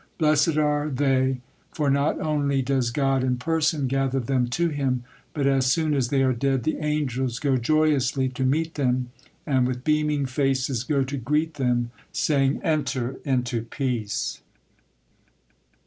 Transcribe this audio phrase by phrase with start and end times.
[0.17, 1.41] Blessed are thy,
[1.71, 6.07] for not only does God in person gather them to Him, but as soon as
[6.07, 9.11] they are dead, the angels go joyously to meet them
[9.45, 14.41] and with beaming faces go to greet them, saying, "Enter into peace."